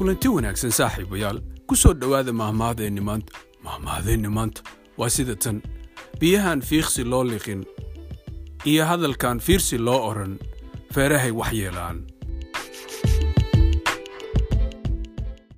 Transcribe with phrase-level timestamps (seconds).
[0.00, 1.38] kulanti wanaagsan saaxiibayaal.
[1.68, 3.32] Ku soo dhowaada mahmaadeenni maanta.
[3.64, 4.62] Mahmaadeenni maanta?
[4.98, 5.60] Waa sida tan.
[6.20, 7.60] Biyahan fiiqsi loo liqin
[8.64, 10.38] iyo hadalkan fiirsi loo odhan
[10.94, 11.98] feerahay wax yeelaan.